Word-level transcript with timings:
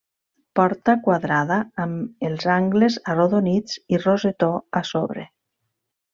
Porta 0.59 0.95
quadrada, 1.07 1.57
amb 1.83 2.25
els 2.29 2.47
angles 2.55 2.97
arrodonits 3.15 3.77
i 3.97 4.01
rosetó 4.07 4.51
a 4.81 4.83
sobre. 4.95 5.29